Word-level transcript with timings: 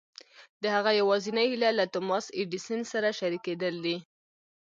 د 0.61 0.63
هغه 0.75 0.91
يوازېنۍ 1.01 1.45
هيله 1.51 1.71
له 1.79 1.85
توماس 1.93 2.25
اې 2.31 2.33
ايډېسن 2.39 2.79
سره 2.91 3.09
شريکېدل 3.19 3.75
دي. 3.85 3.97